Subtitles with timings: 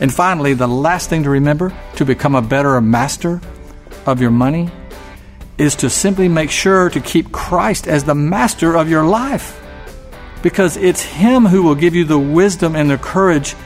[0.00, 3.40] And finally, the last thing to remember to become a better master
[4.06, 4.70] of your money
[5.58, 9.60] is to simply make sure to keep Christ as the master of your life.
[10.42, 13.56] Because it's Him who will give you the wisdom and the courage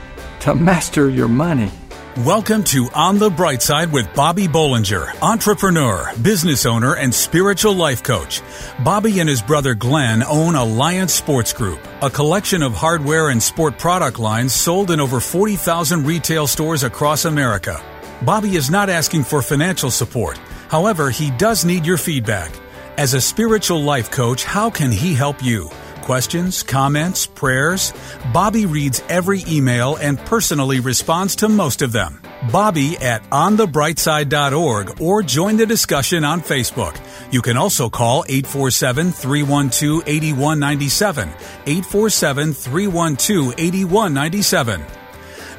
[0.40, 1.71] to master your money.
[2.19, 8.03] Welcome to On the Bright Side with Bobby Bollinger, entrepreneur, business owner, and spiritual life
[8.03, 8.43] coach.
[8.85, 13.79] Bobby and his brother Glenn own Alliance Sports Group, a collection of hardware and sport
[13.79, 17.82] product lines sold in over 40,000 retail stores across America.
[18.21, 20.36] Bobby is not asking for financial support.
[20.68, 22.53] However, he does need your feedback.
[22.99, 25.71] As a spiritual life coach, how can he help you?
[26.02, 27.92] Questions, comments, prayers,
[28.32, 32.20] Bobby reads every email and personally responds to most of them.
[32.50, 36.98] Bobby at onthebrightside.org or join the discussion on Facebook.
[37.33, 41.28] You can also call 847 312 8197.
[41.28, 45.02] 847 312 8197.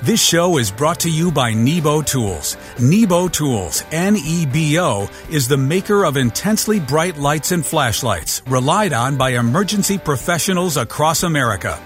[0.04, 2.58] This show is brought to you by Nebo Tools.
[2.78, 8.42] Nebo Tools, N E B O, is the maker of intensely bright lights and flashlights,
[8.46, 11.82] relied on by emergency professionals across America.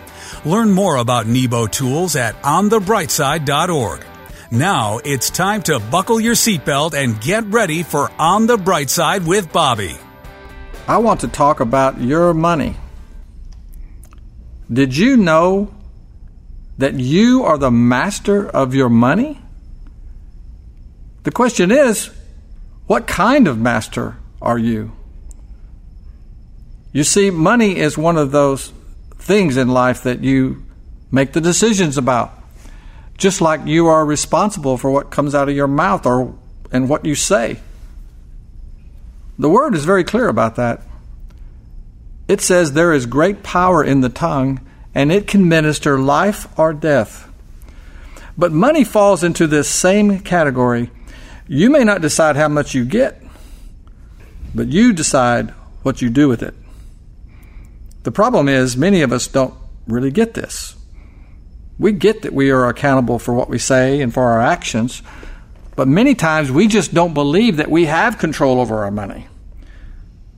[0.46, 4.04] Learn more about Nebo Tools at onthebrightside.org.
[4.50, 9.28] Now it's time to buckle your seatbelt and get ready for On the Bright Side
[9.28, 9.96] with Bobby.
[10.88, 12.78] I want to talk about your money.
[14.74, 15.72] Did you know
[16.78, 19.40] that you are the master of your money?
[21.24, 22.10] The question is,
[22.86, 24.92] what kind of master are you?
[26.94, 28.72] You see, money is one of those
[29.18, 30.64] things in life that you
[31.12, 32.34] make the decisions about.
[33.18, 36.38] Just like you are responsible for what comes out of your mouth or
[36.72, 37.60] and what you say.
[39.40, 40.82] The word is very clear about that.
[42.28, 44.60] It says there is great power in the tongue
[44.98, 47.30] and it can minister life or death.
[48.36, 50.90] But money falls into this same category.
[51.48, 53.22] You may not decide how much you get,
[54.56, 55.52] but you decide
[55.84, 56.56] what you do with it.
[58.06, 59.54] The problem is, many of us don't
[59.86, 60.76] really get this.
[61.78, 65.04] We get that we are accountable for what we say and for our actions,
[65.76, 69.28] but many times we just don't believe that we have control over our money.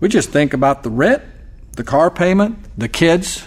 [0.02, 1.24] We just think about the rent,
[1.78, 3.46] the car payment, the kids,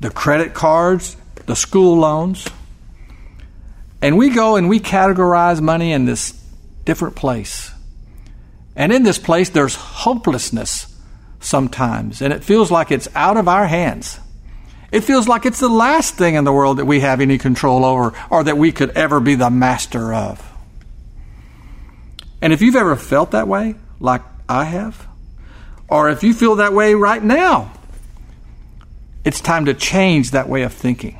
[0.00, 2.46] the credit cards, the school loans.
[4.02, 6.32] And we go and we categorize money in this
[6.84, 7.70] different place.
[8.74, 10.94] And in this place, there's hopelessness
[11.40, 14.20] sometimes, and it feels like it's out of our hands.
[14.92, 17.84] It feels like it's the last thing in the world that we have any control
[17.84, 20.42] over or that we could ever be the master of.
[22.40, 25.06] And if you've ever felt that way, like I have,
[25.88, 27.72] or if you feel that way right now,
[29.26, 31.18] it's time to change that way of thinking.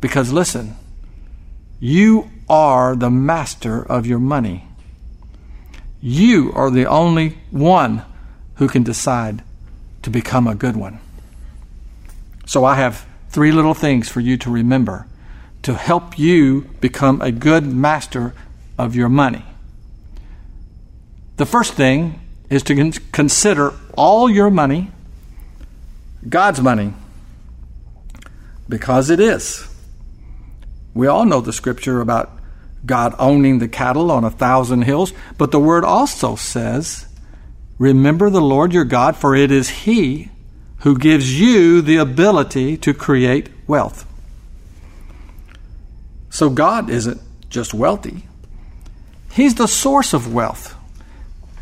[0.00, 0.74] Because listen,
[1.78, 4.66] you are the master of your money.
[6.00, 8.02] You are the only one
[8.56, 9.44] who can decide
[10.02, 10.98] to become a good one.
[12.44, 15.06] So I have three little things for you to remember
[15.62, 18.34] to help you become a good master
[18.76, 19.44] of your money.
[21.36, 22.20] The first thing
[22.50, 24.90] is to consider all your money
[26.28, 26.94] God's money
[28.68, 29.68] because it is.
[30.94, 32.30] We all know the scripture about
[32.84, 37.06] God owning the cattle on a thousand hills, but the word also says,
[37.78, 40.30] Remember the Lord your God, for it is He
[40.78, 44.06] who gives you the ability to create wealth.
[46.30, 48.24] So God isn't just wealthy,
[49.30, 50.76] He's the source of wealth.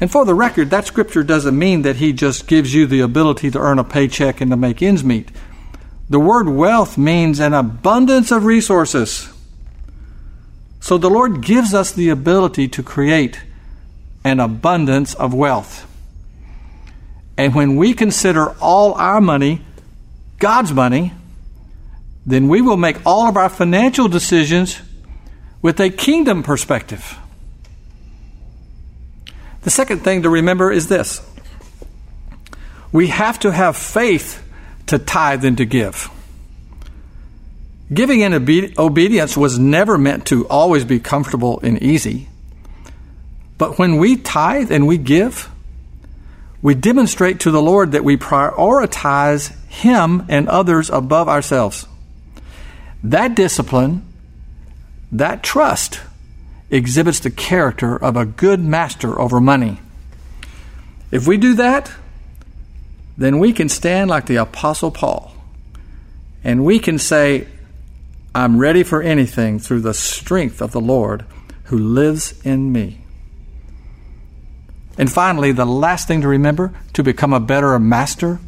[0.00, 3.50] And for the record, that scripture doesn't mean that he just gives you the ability
[3.50, 5.30] to earn a paycheck and to make ends meet.
[6.08, 9.30] The word wealth means an abundance of resources.
[10.80, 13.40] So the Lord gives us the ability to create
[14.24, 15.86] an abundance of wealth.
[17.36, 19.62] And when we consider all our money
[20.40, 21.12] God's money,
[22.26, 24.80] then we will make all of our financial decisions
[25.62, 27.19] with a kingdom perspective.
[29.62, 31.20] The second thing to remember is this
[32.92, 34.42] we have to have faith
[34.86, 36.10] to tithe and to give.
[37.92, 42.28] Giving in obe- obedience was never meant to always be comfortable and easy.
[43.58, 45.50] But when we tithe and we give,
[46.62, 51.86] we demonstrate to the Lord that we prioritize Him and others above ourselves.
[53.02, 54.06] That discipline,
[55.12, 56.00] that trust,
[56.70, 59.80] exhibits the character of a good master over money.
[61.10, 61.90] If we do that,
[63.18, 65.34] then we can stand like the Apostle Paul
[66.42, 67.46] and we can say,
[68.34, 71.24] I'm ready for anything through the strength of the Lord
[71.64, 73.00] who lives in me.
[74.96, 78.38] And finally, the last thing to remember to become a better master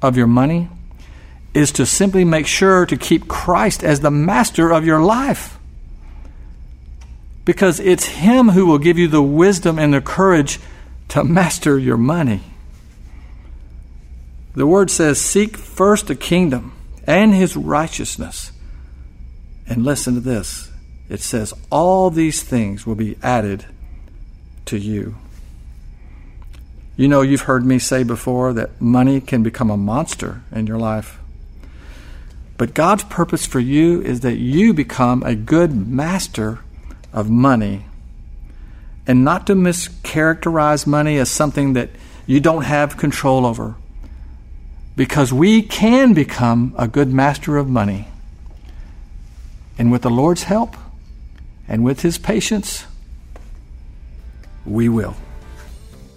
[0.00, 0.68] of your money
[1.54, 5.57] is to simply make sure to keep Christ as the master of your life.
[7.48, 10.60] Because it's Him who will give you the wisdom and the courage
[11.08, 12.42] to master your money.
[14.54, 16.74] The word says, Seek first the kingdom
[17.06, 18.52] and His righteousness.
[19.66, 20.70] And listen to this
[21.08, 23.64] it says, All these things will be added
[24.66, 25.14] to you.
[26.98, 30.78] You know, you've heard me say before that money can become a monster in your
[30.78, 31.18] life.
[32.58, 36.58] But God's purpose for you is that you become a good master
[37.12, 37.84] of money
[39.06, 41.88] and not to mischaracterize money as something that
[42.26, 43.74] you don't have control over.
[44.96, 48.08] Because we can become a good master of money.
[49.78, 50.76] And with the Lord's help
[51.66, 52.84] and with His patience,
[54.66, 55.16] we will.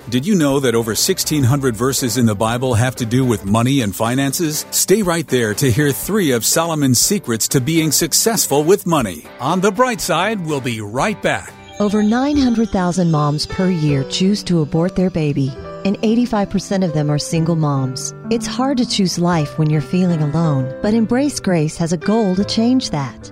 [0.10, 3.82] Did you know that over 1,600 verses in the Bible have to do with money
[3.82, 4.66] and finances?
[4.72, 9.26] Stay right there to hear three of Solomon's secrets to being successful with money.
[9.40, 11.54] On the bright side, we'll be right back.
[11.80, 15.54] Over 900,000 moms per year choose to abort their baby,
[15.86, 18.14] and 85% of them are single moms.
[18.32, 22.36] It's hard to choose life when you're feeling alone, but Embrace Grace has a goal
[22.36, 23.32] to change that.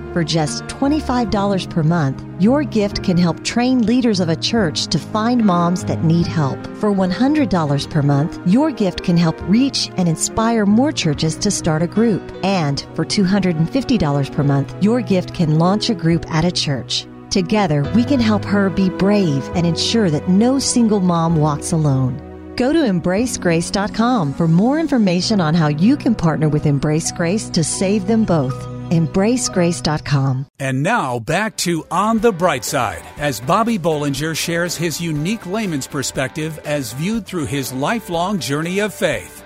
[0.13, 4.99] For just $25 per month, your gift can help train leaders of a church to
[4.99, 6.59] find moms that need help.
[6.77, 11.81] For $100 per month, your gift can help reach and inspire more churches to start
[11.81, 12.21] a group.
[12.43, 17.05] And for $250 per month, your gift can launch a group at a church.
[17.29, 22.17] Together, we can help her be brave and ensure that no single mom walks alone.
[22.57, 27.63] Go to embracegrace.com for more information on how you can partner with Embrace Grace to
[27.63, 28.80] save them both.
[28.91, 30.47] EmbraceGrace.com.
[30.59, 35.87] And now back to On the Bright Side as Bobby Bollinger shares his unique layman's
[35.87, 39.43] perspective as viewed through his lifelong journey of faith.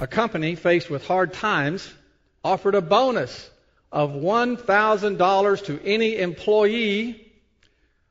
[0.00, 1.92] A company faced with hard times
[2.44, 3.50] offered a bonus
[3.90, 7.32] of $1,000 to any employee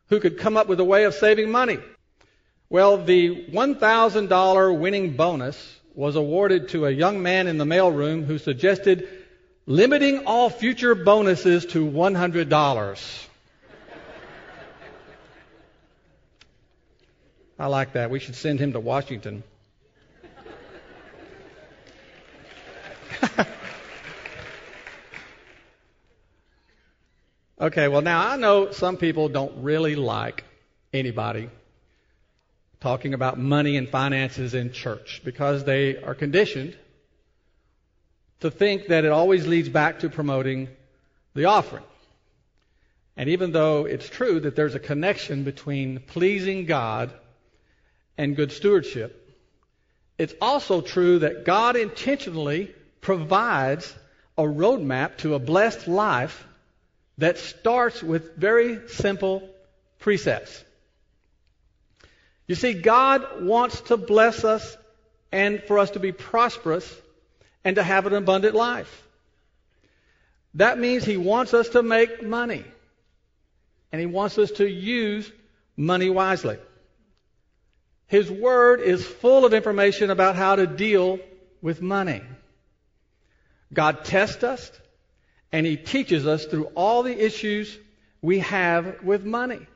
[0.09, 1.77] who could come up with a way of saving money.
[2.69, 8.37] Well, the $1,000 winning bonus was awarded to a young man in the mailroom who
[8.37, 9.07] suggested
[9.67, 13.25] limiting all future bonuses to $100.
[17.59, 18.09] I like that.
[18.09, 19.43] We should send him to Washington.
[27.59, 30.43] okay, well, now I know some people don't really like
[30.93, 31.49] anybody
[32.79, 36.77] talking about money and finances in church because they are conditioned
[38.41, 40.69] to think that it always leads back to promoting
[41.33, 41.83] the offering.
[43.15, 47.11] And even though it's true that there's a connection between pleasing God
[48.17, 49.23] and good stewardship,
[50.17, 53.93] it's also true that God intentionally provides
[54.37, 56.45] a roadmap to a blessed life
[57.17, 59.49] that starts with very simple
[59.99, 60.63] precepts.
[62.47, 64.77] You see, God wants to bless us
[65.31, 66.87] and for us to be prosperous
[67.67, 69.05] and to have an abundant life.
[70.53, 72.63] That means He wants us to make money.
[73.91, 75.29] And He wants us to use
[75.75, 76.59] money wisely.
[78.05, 81.19] His Word is full of information about how to deal
[81.61, 82.21] with money.
[83.73, 84.71] God tests us
[85.51, 87.77] and He teaches us through all the issues
[88.21, 89.67] we have with money.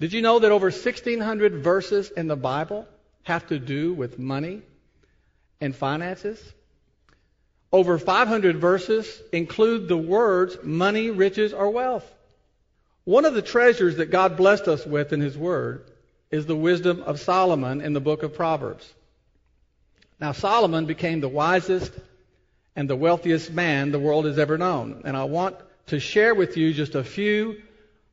[0.00, 2.88] Did you know that over 1,600 verses in the Bible
[3.22, 4.62] have to do with money
[5.62, 6.38] and finances?
[7.72, 12.04] Over 500 verses include the words money, riches, or wealth.
[13.04, 15.84] One of the treasures that God blessed us with in His Word
[16.30, 18.92] is the wisdom of Solomon in the book of Proverbs.
[20.20, 21.92] Now, Solomon became the wisest
[22.76, 25.02] and the wealthiest man the world has ever known.
[25.04, 25.56] And I want
[25.88, 27.62] to share with you just a few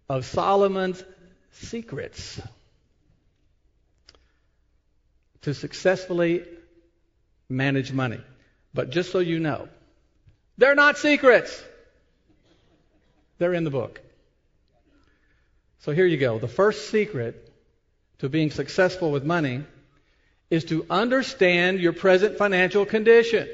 [0.07, 1.03] of Solomon's
[1.51, 2.41] secrets
[5.41, 6.45] to successfully
[7.49, 8.21] manage money.
[8.73, 9.67] But just so you know,
[10.57, 11.63] they're not secrets.
[13.39, 14.01] They're in the book.
[15.79, 16.39] So here you go.
[16.39, 17.51] The first secret
[18.19, 19.63] to being successful with money
[20.49, 23.47] is to understand your present financial condition.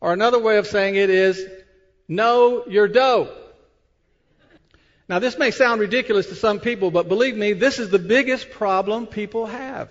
[0.00, 1.44] Or another way of saying it is
[2.08, 3.28] know your dough.
[5.08, 8.50] Now, this may sound ridiculous to some people, but believe me, this is the biggest
[8.50, 9.90] problem people have.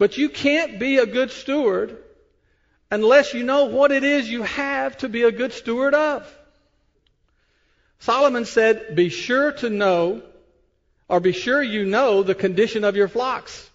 [0.00, 1.98] But you can't be a good steward
[2.90, 6.26] unless you know what it is you have to be a good steward of.
[7.98, 10.22] Solomon said, Be sure to know,
[11.06, 13.68] or be sure you know the condition of your flocks.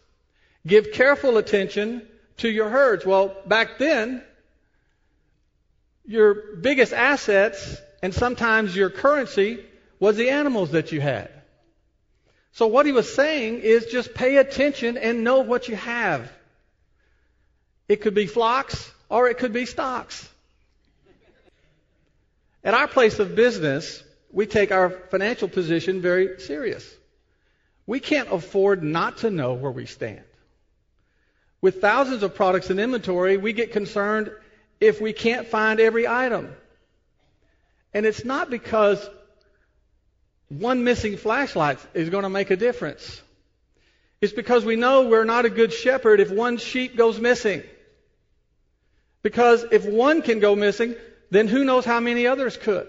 [0.65, 2.01] Give careful attention
[2.37, 3.05] to your herds.
[3.05, 4.23] Well, back then,
[6.07, 9.63] your biggest assets and sometimes your currency
[9.99, 11.29] was the animals that you had.
[12.55, 16.31] So what he was saying is just pay attention and know what you have.
[17.89, 20.29] It could be flocks or it could be stocks.
[22.63, 26.89] At our place of business, we take our financial position very serious.
[27.85, 30.23] We can't afford not to know where we stand.
[31.59, 34.31] With thousands of products in inventory, we get concerned
[34.79, 36.55] if we can't find every item.
[37.93, 39.05] And it's not because
[40.49, 43.21] one missing flashlight is going to make a difference.
[44.21, 47.63] It's because we know we're not a good shepherd if one sheep goes missing.
[49.23, 50.95] Because if one can go missing,
[51.31, 52.87] then who knows how many others could.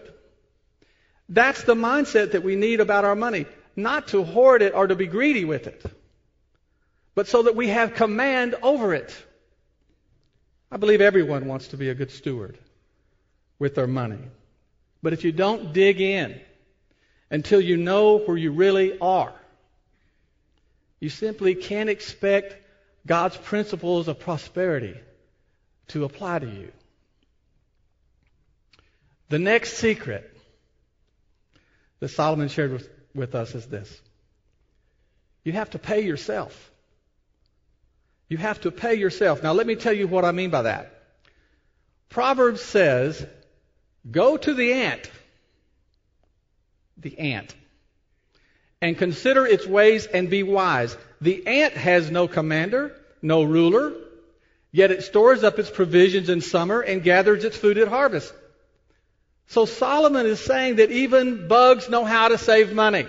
[1.29, 3.47] That's the mindset that we need about our money.
[3.75, 5.85] Not to hoard it or to be greedy with it,
[7.15, 9.15] but so that we have command over it.
[10.71, 12.59] I believe everyone wants to be a good steward
[13.59, 14.19] with their money.
[15.03, 16.41] But if you don't dig in
[17.31, 19.33] until you know where you really are,
[21.01, 22.57] you simply can't expect
[23.07, 24.97] God's principles of prosperity
[25.89, 26.73] to apply to you.
[29.29, 30.37] The next secret
[32.01, 34.01] that Solomon shared with, with us is this
[35.45, 36.73] you have to pay yourself.
[38.29, 39.45] You have to pay yourself.
[39.45, 40.93] Now, let me tell you what I mean by that.
[42.09, 43.25] Proverbs says,
[44.11, 45.09] Go to the ant,
[46.97, 47.55] the ant,
[48.81, 50.97] and consider its ways and be wise.
[51.21, 53.93] The ant has no commander, no ruler,
[54.73, 58.33] yet it stores up its provisions in summer and gathers its food at harvest.
[59.49, 63.07] So Solomon is saying that even bugs know how to save money.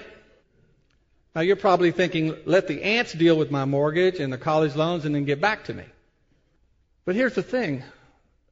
[1.35, 5.05] Now you're probably thinking, let the ants deal with my mortgage and the college loans
[5.05, 5.83] and then get back to me.
[7.05, 7.83] But here's the thing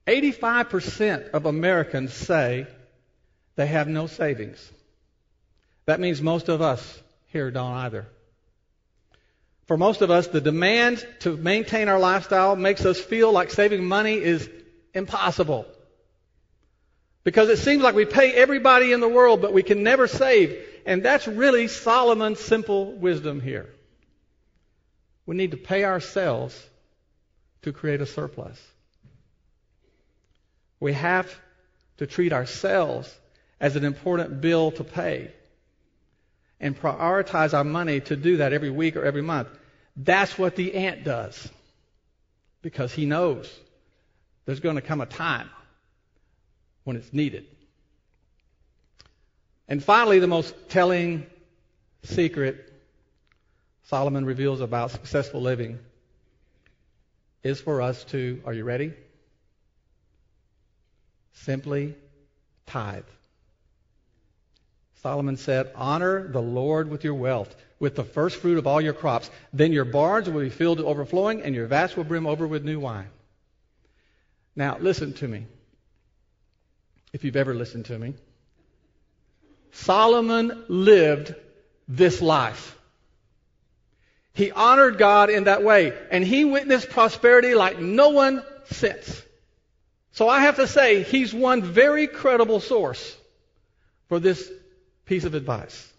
[0.08, 2.68] 85% of Americans say
[3.56, 4.72] they have no savings.
[5.86, 8.08] That means most of us here don't either.
[9.65, 13.86] For most of us, the demand to maintain our lifestyle makes us feel like saving
[13.86, 14.50] money is
[14.94, 15.65] impossible.
[17.24, 20.63] Because it seems like we pay everybody in the world, but we can never save.
[20.86, 23.70] And that's really Solomon's simple wisdom here.
[25.25, 26.56] We need to pay ourselves
[27.63, 28.62] to create a surplus.
[30.80, 31.34] We have
[31.98, 33.12] to treat ourselves
[33.60, 35.32] as an important bill to pay
[36.59, 39.50] and prioritize our money to do that every week or every month.
[39.95, 41.50] That's what the ant does
[42.62, 43.51] because he knows
[44.45, 45.50] there's going to come a time
[46.83, 47.45] when it's needed.
[49.67, 51.25] And finally, the most telling
[52.03, 52.71] secret
[53.83, 55.79] Solomon reveals about successful living
[57.43, 58.93] is for us to, are you ready?
[61.33, 61.95] Simply
[62.65, 63.03] tithe.
[65.05, 68.93] Solomon said, Honor the Lord with your wealth, with the first fruit of all your
[68.93, 69.29] crops.
[69.53, 72.65] Then your barns will be filled to overflowing, and your vats will brim over with
[72.65, 73.09] new wine.
[74.55, 75.45] Now, listen to me
[77.13, 78.15] if you've ever listened to me.
[79.74, 81.35] Solomon lived
[81.88, 82.75] this life.
[84.33, 89.21] He honored God in that way, and he witnessed prosperity like no one since.
[90.13, 93.15] So I have to say, he's one very credible source
[94.09, 94.51] for this
[95.05, 95.91] piece of advice.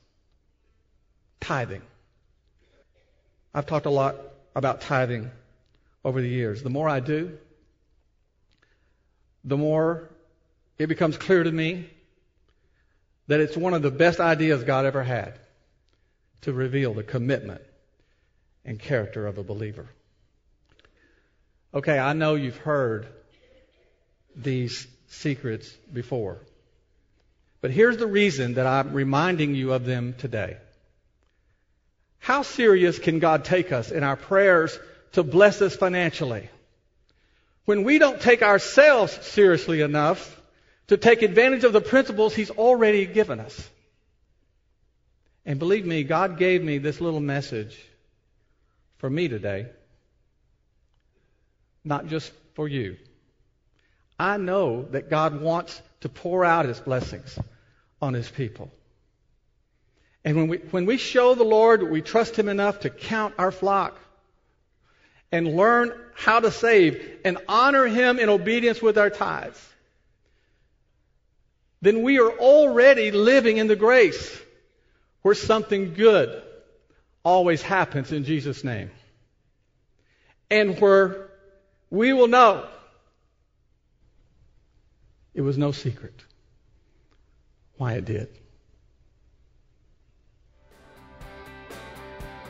[1.40, 1.82] Tithing.
[3.54, 4.16] I've talked a lot
[4.54, 5.30] about tithing
[6.04, 6.62] over the years.
[6.62, 7.38] The more I do,
[9.44, 10.10] the more
[10.78, 11.88] it becomes clear to me
[13.28, 15.38] that it's one of the best ideas God ever had
[16.42, 17.62] to reveal the commitment
[18.64, 19.88] and character of a believer.
[21.74, 23.06] Okay, I know you've heard
[24.34, 26.38] these secrets before.
[27.60, 30.56] But here's the reason that I'm reminding you of them today.
[32.18, 34.78] How serious can God take us in our prayers
[35.12, 36.50] to bless us financially?
[37.64, 40.40] When we don't take ourselves seriously enough
[40.88, 43.68] to take advantage of the principles He's already given us.
[45.44, 47.76] And believe me, God gave me this little message
[48.98, 49.66] for me today
[51.86, 52.96] not just for you.
[54.18, 57.38] I know that God wants to pour out his blessings
[58.00, 58.70] on his people.
[60.24, 63.52] And when we, when we show the Lord we trust him enough to count our
[63.52, 63.98] flock
[65.30, 69.60] and learn how to save and honor him in obedience with our tithes,
[71.82, 74.40] then we are already living in the grace
[75.22, 76.42] where something good
[77.24, 78.90] always happens in Jesus' name.
[80.50, 81.30] And where
[81.90, 82.66] we will know
[85.36, 86.24] it was no secret
[87.76, 88.28] why it did.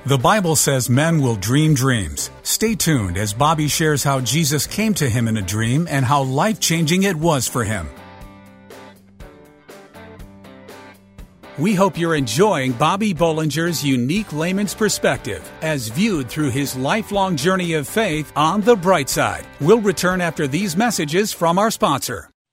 [0.06, 2.30] The Bible says men will dream dreams.
[2.44, 6.22] Stay tuned as Bobby shares how Jesus came to him in a dream and how
[6.22, 7.88] life changing it was for him.
[11.58, 17.72] We hope you're enjoying Bobby Bollinger's unique layman's perspective as viewed through his lifelong journey
[17.72, 19.44] of faith on the bright side.
[19.60, 22.30] We'll return after these messages from our sponsor.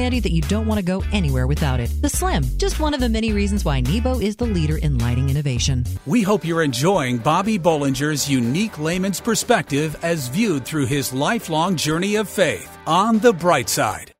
[0.00, 1.90] handy that you don't want to go anywhere without it.
[2.00, 5.28] The Slim, just one of the many reasons why Nebo is the leader in lighting
[5.28, 5.84] innovation.
[6.06, 12.16] We hope you're enjoying Bobby Bollinger's unique layman's perspective as viewed through his lifelong journey
[12.16, 14.14] of faith on the bright side.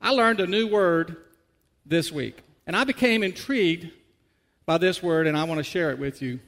[0.00, 1.16] I learned a new word
[1.84, 3.90] this week, and I became intrigued
[4.66, 6.38] by this word, and I want to share it with you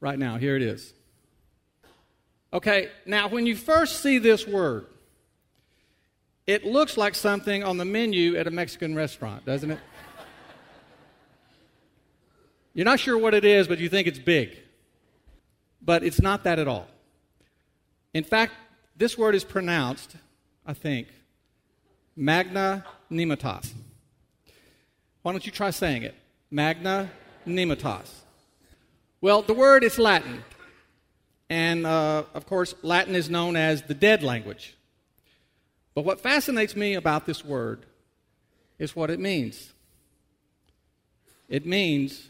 [0.00, 0.38] right now.
[0.38, 0.94] Here it is.
[2.52, 4.86] Okay, now when you first see this word,
[6.50, 9.78] it looks like something on the menu at a Mexican restaurant, doesn't it?
[12.74, 14.58] You're not sure what it is, but you think it's big.
[15.80, 16.88] But it's not that at all.
[18.12, 18.54] In fact,
[18.96, 20.16] this word is pronounced,
[20.66, 21.06] I think,
[22.16, 23.72] magna nematos.
[25.22, 26.16] Why don't you try saying it?
[26.50, 27.12] Magna
[27.46, 28.10] nematos.
[29.20, 30.42] Well, the word is Latin.
[31.48, 34.74] And uh, of course, Latin is known as the dead language.
[35.94, 37.86] But what fascinates me about this word
[38.78, 39.72] is what it means.
[41.48, 42.28] It means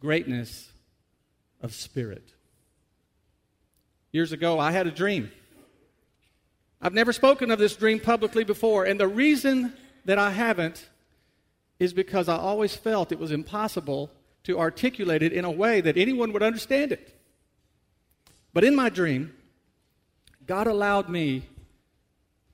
[0.00, 0.70] greatness
[1.62, 2.34] of spirit.
[4.12, 5.32] Years ago, I had a dream.
[6.80, 9.72] I've never spoken of this dream publicly before, and the reason
[10.04, 10.88] that I haven't
[11.78, 14.10] is because I always felt it was impossible
[14.44, 17.18] to articulate it in a way that anyone would understand it.
[18.52, 19.34] But in my dream,
[20.46, 21.48] God allowed me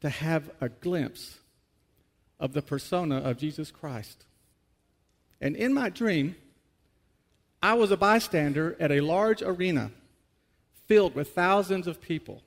[0.01, 1.39] to have a glimpse
[2.39, 4.25] of the persona of Jesus Christ.
[5.41, 6.37] And in my dream,
[7.63, 9.91] I was a bystander at a large arena
[10.87, 12.43] filled with thousands of people.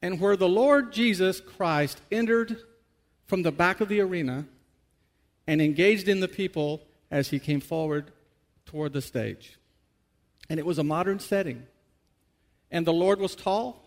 [0.00, 2.58] And where the Lord Jesus Christ entered
[3.26, 4.46] from the back of the arena
[5.46, 8.12] and engaged in the people as he came forward
[8.66, 9.58] toward the stage.
[10.48, 11.66] And it was a modern setting.
[12.70, 13.82] And the Lord was tall,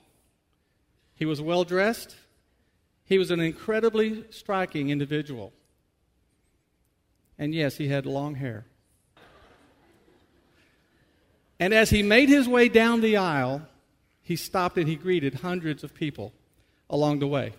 [1.16, 2.16] he was well dressed,
[3.10, 5.52] he was an incredibly striking individual.
[7.40, 8.66] And yes, he had long hair.
[11.60, 13.64] And as he made his way down the aisle,
[14.22, 16.34] he stopped and he greeted hundreds of people
[16.88, 17.54] along the way.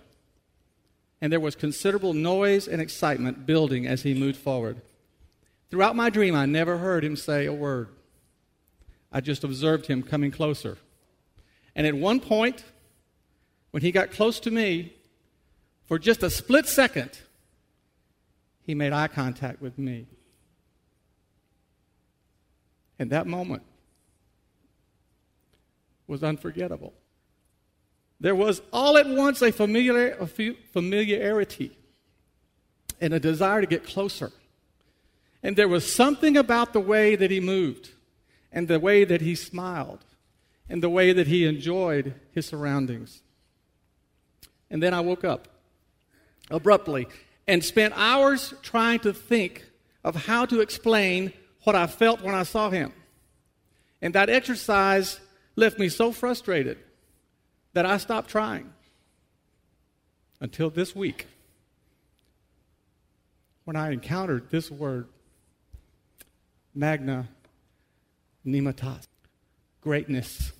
[1.19, 4.81] And there was considerable noise and excitement building as he moved forward.
[5.69, 7.89] Throughout my dream, I never heard him say a word.
[9.11, 10.77] I just observed him coming closer.
[11.75, 12.63] And at one point,
[13.71, 14.93] when he got close to me,
[15.91, 17.19] for just a split second,
[18.65, 20.07] he made eye contact with me.
[22.97, 23.63] And that moment
[26.07, 26.93] was unforgettable.
[28.21, 31.77] There was all at once a, familiar, a familiarity
[33.01, 34.31] and a desire to get closer.
[35.43, 37.89] And there was something about the way that he moved,
[38.49, 40.05] and the way that he smiled,
[40.69, 43.23] and the way that he enjoyed his surroundings.
[44.69, 45.49] And then I woke up
[46.51, 47.07] abruptly
[47.47, 49.65] and spent hours trying to think
[50.03, 51.33] of how to explain
[51.63, 52.93] what I felt when I saw him.
[54.01, 55.19] And that exercise
[55.55, 56.77] left me so frustrated
[57.73, 58.73] that I stopped trying
[60.39, 61.27] until this week
[63.63, 65.07] when I encountered this word,
[66.73, 67.27] magna
[68.45, 69.07] nematos,
[69.81, 70.51] greatness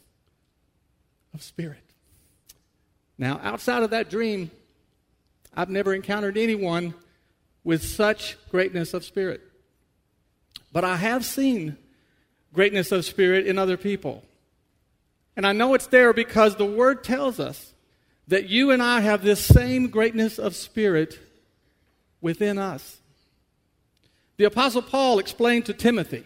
[1.34, 1.84] of spirit.
[3.18, 4.52] Now, outside of that dream,
[5.54, 6.94] I've never encountered anyone
[7.64, 9.42] with such greatness of spirit.
[10.72, 11.78] But I have seen
[12.54, 14.24] greatness of spirit in other people.
[15.36, 17.74] And I know it's there because the Word tells us
[18.28, 21.20] that you and I have this same greatness of spirit
[22.22, 23.00] within us.
[24.38, 26.26] The Apostle Paul explained to Timothy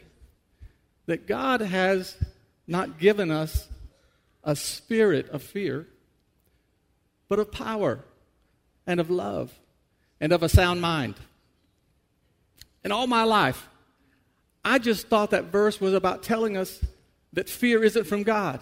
[1.06, 2.16] that God has
[2.68, 3.68] not given us
[4.44, 5.88] a spirit of fear,
[7.28, 8.04] but of power
[8.88, 9.54] and of love
[10.20, 11.16] and of a sound mind.
[12.84, 13.68] In all my life,
[14.64, 16.84] I just thought that verse was about telling us
[17.34, 18.60] that fear isn't from God.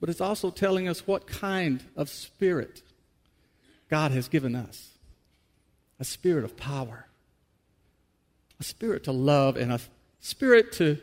[0.00, 2.82] But it's also telling us what kind of spirit
[3.88, 4.90] God has given us
[6.00, 7.06] a spirit of power,
[8.58, 9.80] a spirit to love, and a
[10.18, 10.98] spirit to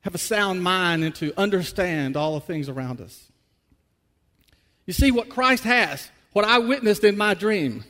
[0.00, 3.30] have a sound mind and to understand all the things around us.
[4.86, 7.82] You see, what Christ has, what I witnessed in my dream,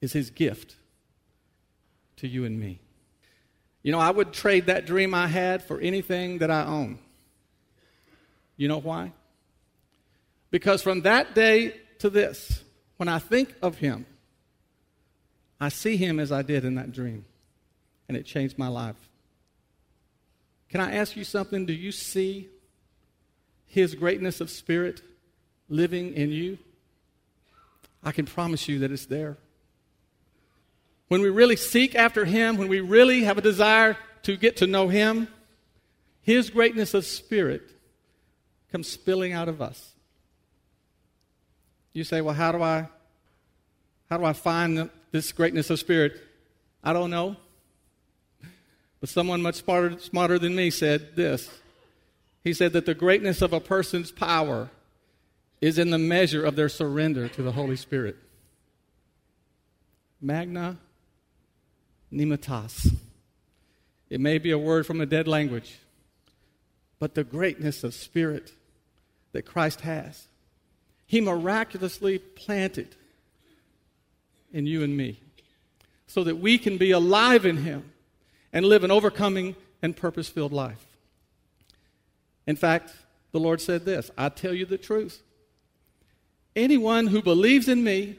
[0.00, 0.76] is his gift
[2.18, 2.78] to you and me.
[3.82, 7.00] You know, I would trade that dream I had for anything that I own.
[8.56, 9.10] You know why?
[10.52, 12.62] Because from that day to this,
[12.98, 14.06] when I think of him,
[15.60, 17.24] I see him as I did in that dream,
[18.06, 19.08] and it changed my life.
[20.68, 21.66] Can I ask you something?
[21.66, 22.48] Do you see
[23.66, 25.02] his greatness of spirit
[25.70, 26.58] living in you?
[28.02, 29.38] I can promise you that it's there.
[31.08, 34.66] When we really seek after him, when we really have a desire to get to
[34.66, 35.28] know him,
[36.22, 37.62] his greatness of spirit
[38.70, 39.92] comes spilling out of us.
[41.92, 42.88] You say, well, how do I
[44.08, 46.20] how do I find this greatness of spirit?
[46.82, 47.36] I don't know.
[49.00, 51.48] But someone much smarter, smarter than me said this.
[52.42, 54.70] He said that the greatness of a person's power
[55.60, 58.16] is in the measure of their surrender to the Holy Spirit.
[60.20, 60.78] Magna
[62.12, 62.94] nematas.
[64.08, 65.78] It may be a word from a dead language,
[66.98, 68.52] but the greatness of spirit
[69.32, 70.26] that Christ has,
[71.06, 72.96] He miraculously planted
[74.52, 75.20] in you and me
[76.06, 77.92] so that we can be alive in Him
[78.52, 80.84] and live an overcoming and purpose filled life.
[82.46, 82.92] In fact,
[83.30, 85.22] the Lord said this I tell you the truth.
[86.56, 88.16] Anyone who believes in me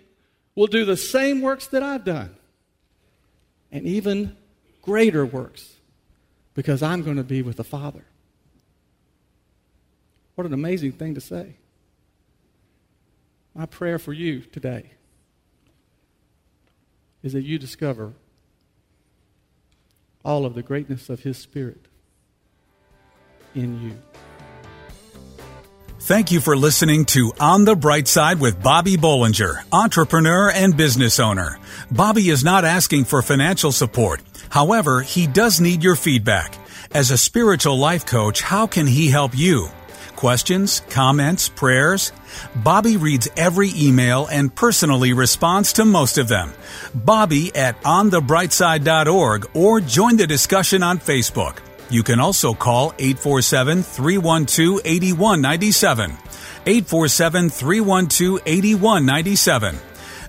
[0.56, 2.36] will do the same works that I've done,
[3.72, 4.36] and even
[4.82, 5.76] greater works,
[6.54, 8.06] because I'm going to be with the Father.
[10.36, 11.56] What an amazing thing to say.
[13.54, 14.92] My prayer for you today
[17.22, 18.14] is that you discover
[20.24, 21.86] all of the greatness of His Spirit
[23.54, 23.98] in you.
[26.04, 31.20] Thank you for listening to On the Bright Side with Bobby Bollinger, entrepreneur and business
[31.20, 31.60] owner.
[31.92, 34.20] Bobby is not asking for financial support.
[34.50, 36.58] However, he does need your feedback.
[36.92, 39.70] As a spiritual life coach, how can he help you?
[40.22, 42.12] questions, comments, prayers?
[42.56, 46.54] Bobby reads every email and personally responds to most of them.
[46.94, 51.58] Bobby at onthebrightside.org or join the discussion on Facebook.
[51.92, 56.12] You can also call 847 312 8197.
[56.66, 59.76] 847 312 8197.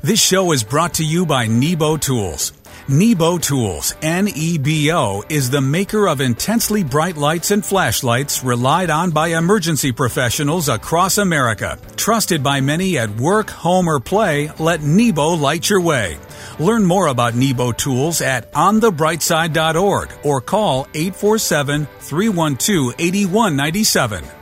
[0.02, 2.52] This show is brought to you by Nebo Tools.
[2.88, 9.28] Nebo Tools, N-E-B-O, is the maker of intensely bright lights and flashlights relied on by
[9.28, 11.78] emergency professionals across America.
[11.94, 16.18] Trusted by many at work, home, or play, let Nebo light your way.
[16.58, 24.41] Learn more about Nebo Tools at onthebrightside.org or call 847 312 8197.